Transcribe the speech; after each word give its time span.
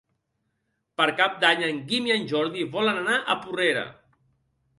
Per 1.01 1.05
Cap 1.19 1.35
d'Any 1.43 1.61
en 1.67 1.81
Guim 1.91 2.07
i 2.09 2.15
en 2.15 2.25
Jordi 2.33 2.67
volen 2.79 2.99
anar 3.03 3.19
a 3.21 3.37
Porrera. 3.45 3.87